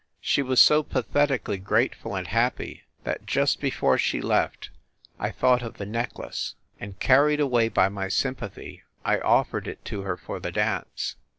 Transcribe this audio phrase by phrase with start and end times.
[0.19, 4.71] She was so pathetically grateful and happy that, just before she left,
[5.19, 10.01] I thought of the necklace, and, carried away by my sympathy, I offered it to
[10.01, 11.17] her for the dance.